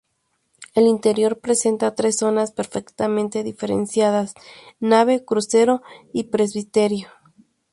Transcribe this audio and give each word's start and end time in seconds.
El 0.73 0.87
interior 0.87 1.39
presenta 1.41 1.93
tres 1.93 2.17
zonas 2.17 2.51
perfectamente 2.51 3.43
diferenciadas: 3.43 4.33
Nave, 4.79 5.23
crucero 5.23 5.83
y 6.11 6.23
presbiterio. 6.31 7.09